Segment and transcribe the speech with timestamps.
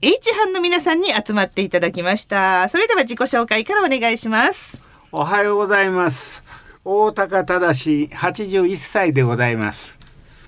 [0.00, 2.68] H 班の皆さんに集まっていただきました。
[2.68, 4.80] それでは自己紹介からお願いします。
[5.10, 6.44] おはようございます。
[6.84, 9.98] 大高忠81歳でございます。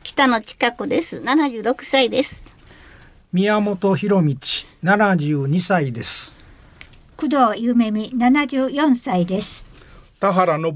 [0.04, 1.20] 北野近子です。
[1.22, 2.52] 76歳です。
[3.32, 4.28] 宮本博道
[4.84, 6.36] 72歳です。
[7.16, 9.66] 工藤夢美74歳です。
[10.20, 10.70] 田原昇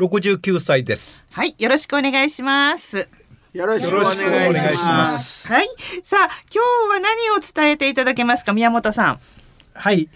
[0.00, 1.24] 69歳です。
[1.30, 3.08] はいよろしくお願いします
[3.52, 5.48] よろしくお願いします。
[5.48, 5.68] はい。
[6.04, 9.20] さあ今日は何を伝えていただけますか宮本さん。
[9.74, 10.08] はい。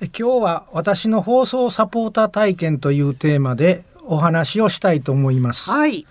[0.00, 5.70] 今日は私の放送サポーター体験というテーマでお話をしたいと思います。
[5.70, 6.06] はい。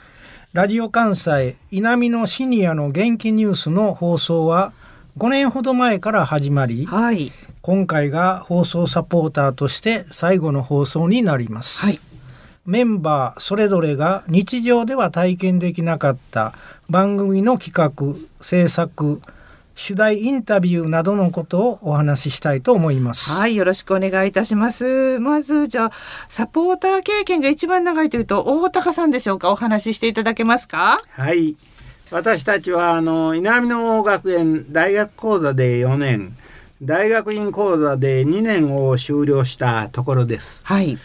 [0.51, 4.73] ラジオ関西稲美のシニアの元気ニュースの放送は
[5.17, 11.99] 5年ほど前から始まり、はい、今回が放送サポーターとして最後の放送になります、はい、
[12.66, 16.53] メンバーそれぞれが日常では体験できなかった
[16.89, 19.22] 番組の企画制作
[19.75, 25.91] 主題インタビューなどのことをお話ししたいと思いますはいよろしくお願いいたしますまずじゃあ
[26.29, 29.51] サポーター経験が一番長いというと大高さんでしょうか？
[29.51, 31.00] お話ししていただけますか？
[31.09, 31.57] はい
[32.12, 36.38] 私たちはあの稲美野学園大学講座で4年
[36.81, 40.62] 大学院講座で2年を修了したところです。
[40.66, 40.97] はい。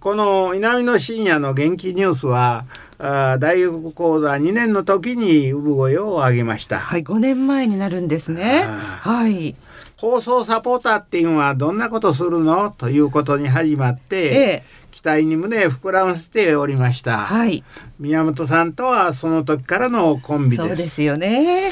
[0.00, 2.64] この稲美野深夜の元気ニュースは
[2.98, 6.78] あ大学講座2年の時に産声を上げました。
[6.78, 8.64] はい、5年前になるんですね。
[8.64, 9.56] はい。
[9.96, 12.70] 放送サポーターっていうのはどんなことするの？
[12.70, 17.18] ということに始まって、ええ、期待に胸膨らませておりました。
[17.18, 17.64] はい。
[17.98, 20.68] 宮本さんとはその時からのコンビです。
[20.68, 21.70] そうですよね。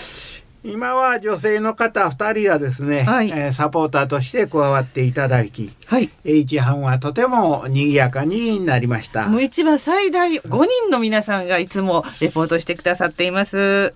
[0.65, 6.09] 今は女性の方2人がですね、はいえーサポーターとして加わっていただきはい。
[6.25, 13.93] H 班はとても賑やかになりましたもう一番最大5人の皆さんがいつもレポートしてくださっています。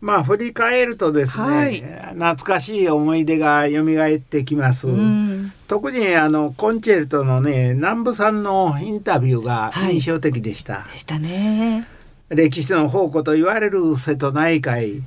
[0.00, 1.80] まあ振り返るとですね、はい
[2.14, 5.52] 懐かしい思い出が蘇ってきます、うん。
[5.66, 11.88] 特にあのコンチェルトのね南部さんのインタビューが印象的でした、でしたね。
[12.28, 15.02] 歴史の宝庫と言われる瀬戸内海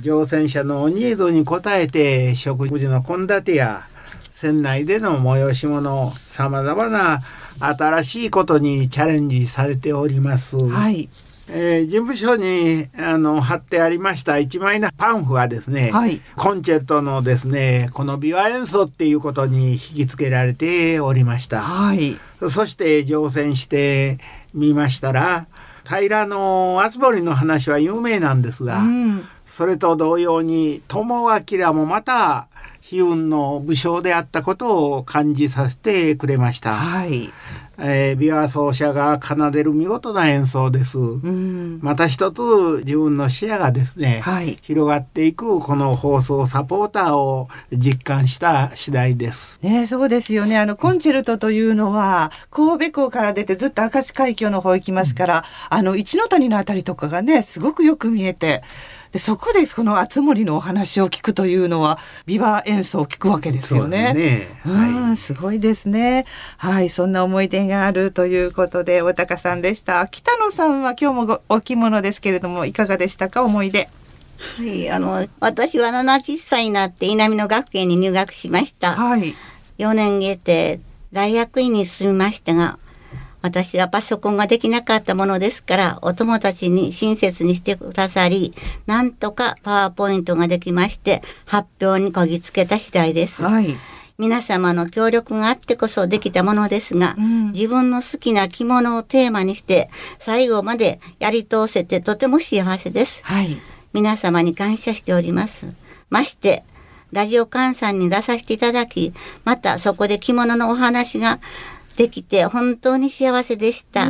[0.00, 3.86] 乗船者のニーズに応えて食事の献立や
[4.34, 7.20] 船内での催し物さまざまな
[7.60, 10.56] 新しいことにチャレンジされております。
[10.56, 11.08] はい。
[11.48, 21.60] えー事務所にあの貼ってありました一枚のパンフはですね、はいコンチェルトのですねこの琵琶演奏っていうことに引き付けられておりました。
[21.60, 22.18] はい。
[22.48, 24.18] そして乗船して
[24.54, 25.46] みましたら
[25.84, 29.24] 平の敦盛の話は有名なんですが、うん。
[29.54, 32.48] それと同様に友明もまた
[32.90, 36.74] 悲運の武将であったことを感じさせてくれました。
[36.74, 37.30] はい。
[37.78, 40.98] えー、琵琶奏者が奏でる見事な演奏です。
[40.98, 41.80] うん。
[41.82, 42.40] また一つ
[42.84, 49.58] 自分の視野がですね、はい広がっていくこの放送サポーターを実感した次第です。
[49.62, 50.58] ね、そうですよね。
[50.58, 58.62] あの、コンチェルトというのは、神戸港から出てずっと明石海峡の方行きますから、あの、一ノ谷のあたりとかがね、すごくよく見えて、
[59.12, 64.06] で、そこでこの熱森のお話を聞くというのは、琵琶演奏を聞くわけですよね。
[64.08, 66.24] そうですねうん、はいすごいですね。
[66.56, 70.08] はい、そんな思い出があるということで、小高さんでした。
[70.08, 73.88] 北野さんは今日もごお着物ですけれども、いかがでしたか、思い出。
[74.56, 78.94] はい、あの私は70歳になって稲美野学園に入学しました。
[78.94, 79.34] はい。
[79.78, 80.80] 4年経て
[81.12, 82.78] 大学院に進みましたが、
[83.42, 88.54] 私はパソコンができなかったものですから、お友達に親切にしてくださり、
[88.86, 93.42] なんとかパワーポイントができまして、発表にこぎつけた次第です。
[93.42, 93.74] はい。
[94.18, 103.24] 皆様の協力があってこそできたものですが、うん自分の好きな着物をテーマにして、最後までやり通せてとても幸せです。
[103.24, 103.58] はい。
[103.92, 105.74] 皆様に感謝しております。
[106.08, 106.64] まして、
[107.12, 109.12] ラジオ関西に出させていただき、
[109.44, 111.40] またそこで着物のお話が
[112.02, 114.08] できて本当に幸せでした。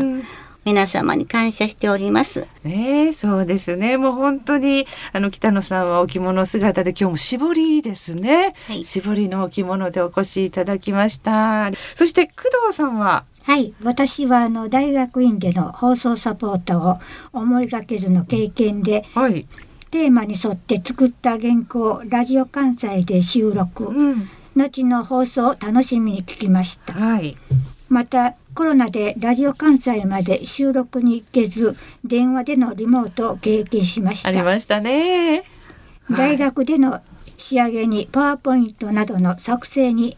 [0.65, 2.47] 皆様に感謝しております。
[2.65, 3.99] ねえそうですね。
[3.99, 8.83] もう本当にあの北野さんはお着物姿で今日も絞りですね、はい。
[8.83, 11.71] 絞りのお着物でお越しいただきました。
[11.95, 12.33] そして工
[12.67, 13.25] 藤さんは？
[13.43, 16.99] はい、私はあの大学院での放送サポートを
[17.33, 19.47] 思いがけずの経験ではい、
[19.91, 26.95] テーマに沿って作った原稿をラジオ関西で収録、うん、後の放送を楽しみに聞きました。
[26.95, 27.37] はい
[27.93, 35.45] またコロナでラジオ関西まで収録に行けず電話でのリモートを経験しましありたましたね。
[36.11, 37.03] 大学での
[37.37, 40.17] 仕上げにパワーポイントなどの作成に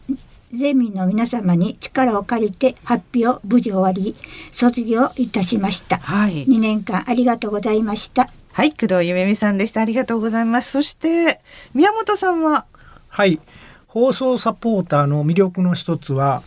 [0.53, 4.15] ゼミの皆様に力を借りて発表を無事終わり
[4.53, 5.97] 卒業いたしました。
[5.97, 6.45] はい。
[6.45, 8.29] 2年間ありがとうございました。
[8.53, 9.81] はい工藤ゆめみさんでした。
[9.81, 10.71] ありがとうございます。
[10.71, 11.41] そして
[11.73, 12.63] 宮本さんは？
[13.09, 13.41] はい。
[13.87, 16.41] 放送サポーターの魅力の一つは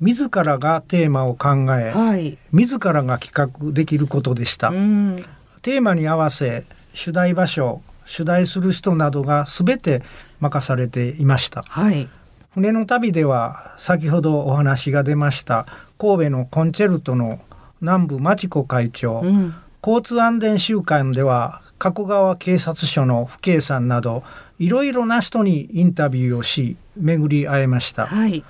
[0.00, 1.48] 自らがテーマを考
[1.78, 2.38] えはい。
[2.52, 5.24] 自らが企画できることでした、うん。
[5.62, 10.02] テーマに合わせ主題場所主題する人などが全て
[10.40, 11.62] 任されていました。
[11.62, 12.08] はい。
[12.52, 15.66] 船の旅では先ほどお話が出ました
[15.98, 17.40] 神戸のコンチェルトの
[17.80, 19.54] 南部町子会長、うん。
[19.82, 24.24] 交通安全週間では加古川警察署の府警さんなど
[24.58, 28.06] いろいろな人にインタビューをし巡り会えました。
[28.06, 28.44] はい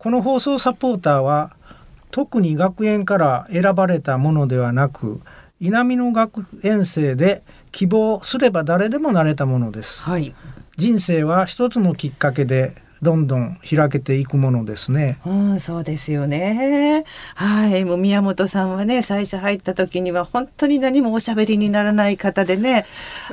[0.00, 1.54] この放送サポーターは
[2.10, 5.20] 特に学園から選ばれたものではなく
[5.60, 10.04] 稲美の学園生で希望すれば誰でもなれたものです。
[10.04, 10.34] はい。
[10.78, 15.18] 人生は一つのきっかけでどんどん開けていくものですね。
[15.26, 17.04] うん、そうですよね。
[17.34, 22.86] はい、もう宮本さんはね、最初入った時には本当に何もおしゃべりにならない方でね、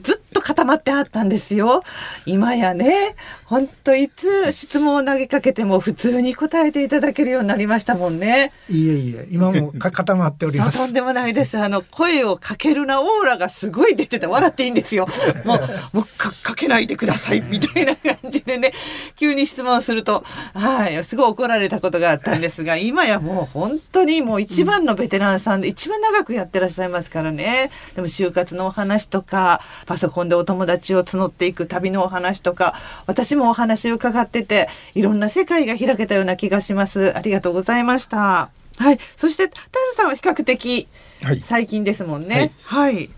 [0.03, 1.83] ずっと固まってあったんですよ。
[2.25, 8.51] 今やね、本当いつ質問を投げかけても普通に答えていただけるようになりましたもんね。
[8.69, 11.57] いえいえ今もか 固まっておりますとんでもないです。
[11.57, 15.07] あの、声をかけるなオーラがすごい出てて笑っていいんですよ。
[15.43, 18.73] もう、もうか、かけないでください、 みたいな感じでね、
[19.15, 20.23] 急に質問すると、
[20.53, 27.71] はい、すごい怒られたことがあったんですが、今やもう本当にもう一番のベテランさんで、一番長くやってらっしゃいますからね。
[27.95, 32.74] でも就活のお話とか、パソコンでお友達を募っていく旅のお話とか、
[33.06, 37.18] 私もお話を伺ってて、いろんな世界が開けたような気がします。
[37.18, 38.50] ありがとうございました。
[38.77, 39.00] はい。
[39.15, 39.56] そして、タ
[39.91, 40.88] ズさんは比較的
[41.24, 42.53] はい最近ですもんね。
[42.63, 43.09] はい。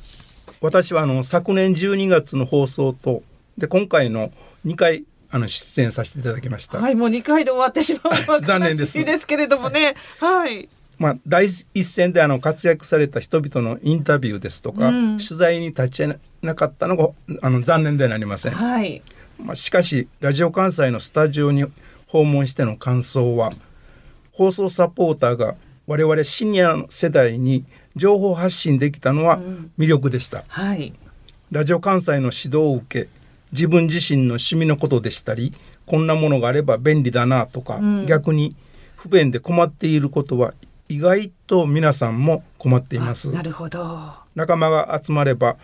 [0.62, 3.24] 私はあの昨年12月の放送と
[3.58, 4.32] で今回の
[4.66, 6.80] 2回あの出演させていただきました。
[6.80, 9.96] はい、もう2回で終わってしまうのは 残念です悲しいですけれどもね。
[10.20, 10.70] はい。
[11.00, 17.10] まあ、第一線であの活躍された人々のインタビューですとか、うん取材に立ち会えなかったのが
[17.42, 18.52] あの残念ではなりません。
[18.52, 19.02] はい。
[19.42, 21.66] まあ、しかしラジオ関西のスタジオに
[22.08, 23.52] 訪問しての感想は
[24.34, 25.56] 放送サポーターが
[25.88, 29.40] 我々シニアの世代に情報発信できたのは
[29.78, 30.94] 魅力でした、はい。
[31.52, 33.10] ラジオ関西の指導を受け
[33.52, 35.54] 自分自身の趣味のことでしたり
[35.86, 38.56] こんなものがあれば便利だなとか、ん逆に
[38.96, 40.54] 不便で困っていることは
[40.90, 43.82] 意外と皆さんも困っていますなるほど。
[43.82, 45.56] は仲間が集まれば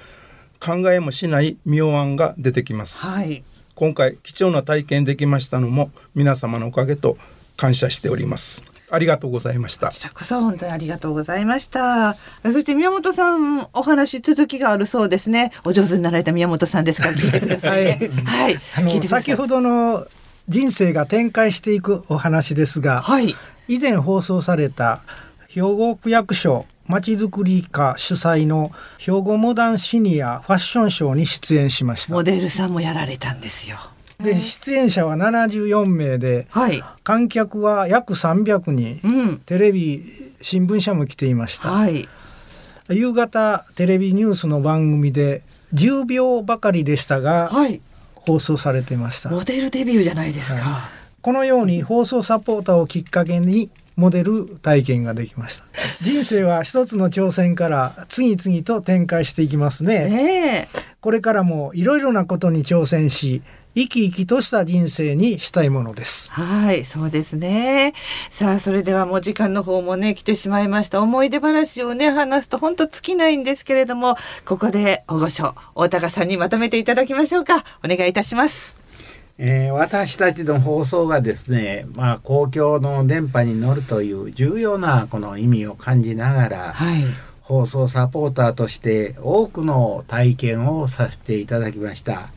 [0.59, 3.43] 考えもしない妙案が出てきます、い。
[3.73, 7.17] 今回貴重な体験できましたのも皆様のおかげと
[7.57, 12.13] 感謝しておりますありがとうございましたこちらこそ本当にありがとうございました。
[12.13, 15.51] そして宮本さん、お話続きがあるそうですね。
[15.63, 18.11] お上手になられた宮本さんですから聞いてくださいね。
[18.25, 18.59] はい。
[18.77, 19.23] あの聞いてください。
[19.23, 20.07] 先ほどの
[20.47, 23.35] 人生が展開していくお話ですが、はい。
[23.67, 25.01] 以前放送された
[25.47, 33.77] 兵庫区役所まちづくり課主催の兵庫モダンシニアファッションショーに出演しましたモデルさんもやられたんですよ。
[34.19, 36.81] で出演者は74名ではい。
[37.03, 39.37] 観客は約300人うん。
[39.39, 40.03] テレビ
[40.41, 42.07] 新聞社も来ていましたはい。
[42.89, 45.41] 夕方テレビニュースの番組で
[45.73, 47.81] 10秒ばかりでしたがはい。
[48.15, 50.89] 放送されてましたモデルデビューじゃないですか。
[51.25, 55.63] このように放送サポーターをきっかけにモデル体験ができました
[56.03, 60.67] 人生は一つの挑戦から次々と展開していきますねねえ。
[61.01, 63.41] これからもいろいろなことに挑戦し
[63.73, 67.95] 生き生きとした人生にしたいものですはい、そうですね。
[68.29, 71.01] さあ、それではもう時間の方もね、来てしまいました。
[71.01, 74.15] 思い出話をね、話すと本当尽きないんですけれども、
[74.45, 77.65] ここで大御所、大高さんにまとめていただきましょうか。
[77.83, 78.84] お願いいたします。
[79.37, 87.03] えー私たちの放送がですね、まあ、公共の電波に乗るという重要なこの意味を感じながら、はい。
[87.45, 92.29] 放送サポーターとして多くの体験をさせていただきました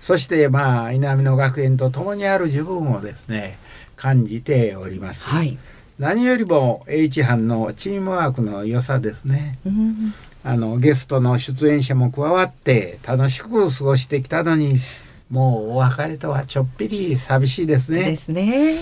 [0.00, 3.58] そしてまあ稲美野学園と共にある自分をですね
[3.96, 5.58] 感じております、はい。
[5.98, 14.80] 何よりも H 班のチームワークの良さですねうんあのゲストの出演者も加わって楽しく過ごしてきたのに
[15.30, 18.74] もうお別れとはちょっぴり寂しいですねですね。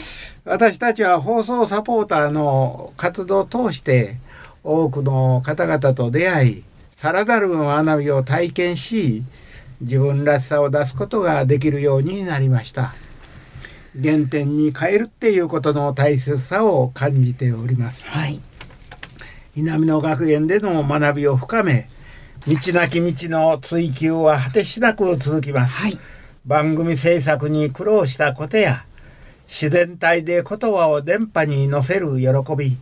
[0.45, 4.17] 私たちは放送サポーターの活動を通して
[4.63, 9.23] 多くの方々と出会いさらなる学びを体験し
[9.81, 12.95] 自分らしさを出すことができるようになりました
[14.03, 18.41] 原点に変えるっていうことの大切さを感じておりますはい。
[19.57, 21.89] 南野学園での学びを深め
[22.47, 25.99] 道なき道の追求は果てしなく続きます、はい。
[26.47, 28.85] 番組制作に苦労したことや
[29.47, 32.77] 自然体で言葉を電波に乗せる喜び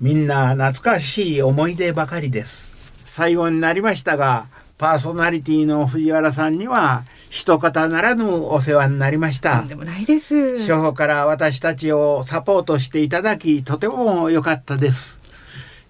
[0.00, 2.74] みんな懐かしい思い出ばかりです。
[3.04, 9.62] 最後になりましたがパーソナリティの藤原さんには一方ならぬお世話になりました。
[9.62, 10.58] でもないです。
[10.58, 15.18] 初歩から私たちをサポートしていただきとても良かったです。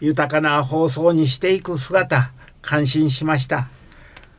[0.00, 2.30] 豊かな放送にしていく姿
[2.60, 3.68] 感心しました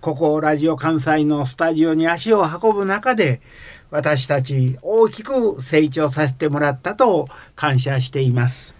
[0.01, 3.41] ここラジオ関西のスタジオに足を運ぶ中で
[3.89, 8.77] 私たち大きく成長させてもらったと感謝しています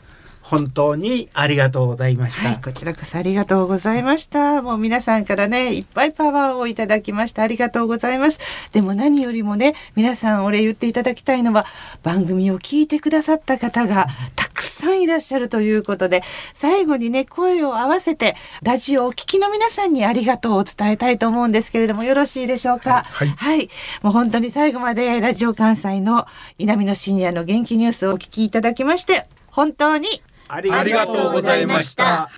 [0.48, 4.62] 本当にありがとうございました、はい、こちらこそありがとうございました。
[4.62, 7.44] もう皆さんからね、いっぱいパワーをいただきました。
[7.44, 8.40] ありがとうございます。
[8.72, 11.66] でも何よりもね、皆さんお礼言っていただきたいのは、
[12.02, 14.08] 番組を聞いてくださった方が
[14.38, 23.04] たくさんいらっしゃるということで、最後にね、声を合わせて、ラジオをお聞きの皆さんにありがとうを伝えたいと思うんですけれども、よろしいでしょうか？
[23.04, 23.70] はいはい。
[24.04, 26.26] もう本当に最後までラジオ関西の
[26.58, 30.08] 稲美の深夜の元気ニュースをお聞きいただきまして、本当に
[30.48, 32.30] ありありがとうございました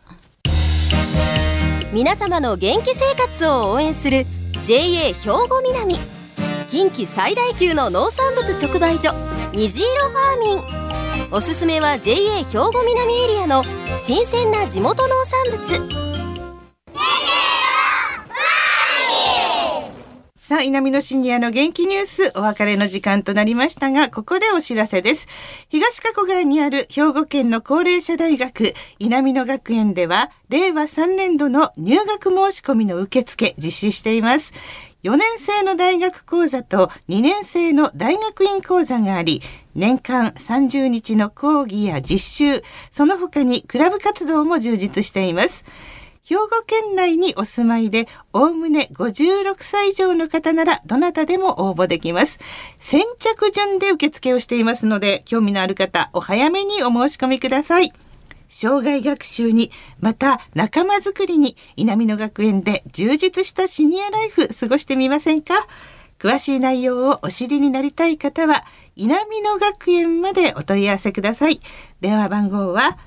[1.91, 4.25] 皆様の元気生活を応援する
[4.65, 5.13] JA 兵
[5.47, 5.99] 庫南
[6.69, 9.13] 近畿最大級の農産物直売所
[9.53, 10.98] 虹色ファーミン
[11.31, 13.63] おすすめは JA 兵庫南エリアの
[13.97, 16.09] 新鮮な地元農産物
[20.39, 25.27] さあ、南のシニアの元気ニュース、お別れの時間となりましたが、ここでお知らせです。
[25.69, 34.51] 東加古川にある兵庫県の高齢者大学、稲美野学園では、令和3年度の入学申し込みの受付実施しています。
[35.01, 39.41] 4年生の大学講座と2年生の大学院講座があり、
[39.73, 45.63] 年間30日の講義や実習、その他にクラブ活動も充実しています。
[46.25, 52.37] 兵庫県内にお住まいで、おおむね56歳以上の方なら、どなたでも応募できます。
[52.77, 57.93] 先着順で受付をしていますので、興味のある方、お早めにお申し込みください。
[58.49, 65.53] 障害学習に、また仲間づくりに、稲美野学園で充実したシニアライフ過ごしてみませんか？
[66.19, 68.65] 詳しい内容をお知りになりたい方は、
[68.97, 71.61] 稲美野学園までお問い合わせください。
[72.01, 72.97] 電話番号は、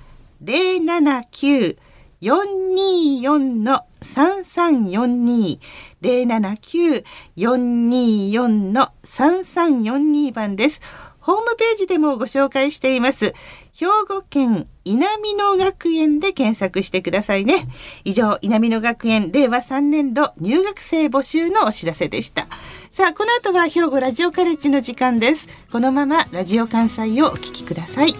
[0.42, 1.76] 079
[2.22, 5.58] 424の3342
[6.00, 7.04] 079
[7.37, 10.80] 424の3342番です。
[11.23, 13.35] ホームページでもご紹介しています。
[13.73, 17.67] 兵庫県稲美野学園で検索してくださいね。
[18.05, 22.49] 以上、稲美野学園令和3年度入学生募集のお知らせでした。
[22.91, 25.49] さあ、この後は兵庫ラジオカレッジの時間です。
[25.71, 28.14] このままラジオ関西をお聞きください。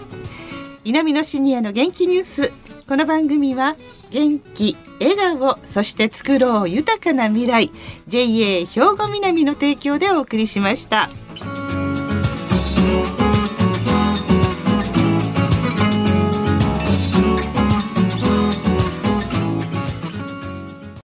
[0.85, 2.53] 稲美野シニアの元気ニュース
[2.89, 3.77] この番組は
[4.11, 7.71] 元気笑顔そして作ろう豊かな未来
[8.09, 11.09] JA 兵庫南の提供でお送りしました。